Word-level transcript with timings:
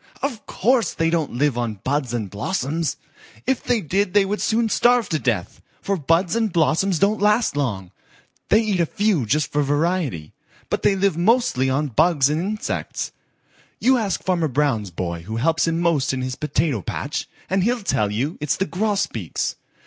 "Of 0.23 0.47
course 0.47 0.95
they 0.95 1.11
don't 1.11 1.33
live 1.35 1.59
on 1.59 1.75
buds 1.83 2.11
and 2.11 2.27
blossoms. 2.27 2.97
If 3.45 3.61
they 3.61 3.81
did 3.81 4.15
they 4.15 4.25
would 4.25 4.41
soon 4.41 4.67
starve 4.67 5.07
to 5.09 5.19
death, 5.19 5.61
for 5.79 5.95
buds 5.95 6.35
and 6.35 6.51
blossoms 6.51 6.97
don't 6.97 7.21
last 7.21 7.55
long. 7.55 7.91
They 8.49 8.61
eat 8.61 8.79
a 8.79 8.87
few 8.87 9.27
just 9.27 9.51
for 9.51 9.61
variety, 9.61 10.33
but 10.71 10.81
they 10.81 10.95
live 10.95 11.17
mostly 11.17 11.69
on 11.69 11.89
bugs 11.89 12.31
and 12.31 12.41
insects. 12.41 13.11
You 13.79 13.97
ask 13.99 14.23
Farmer 14.23 14.47
Brown's 14.47 14.89
boy 14.89 15.21
who 15.21 15.35
helps 15.35 15.67
him 15.67 15.79
most 15.79 16.13
in 16.13 16.23
his 16.23 16.35
potato 16.35 16.81
patch, 16.81 17.29
and 17.47 17.63
he'll 17.63 17.83
tell 17.83 18.11
you 18.11 18.39
it's 18.41 18.57
the 18.57 18.65
Grosbeaks. 18.65 19.55